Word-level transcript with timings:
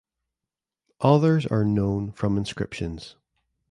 Others 1.01 1.45
are 1.45 1.63
known 1.63 2.11
from 2.11 2.35
inscriptions. 2.35 3.17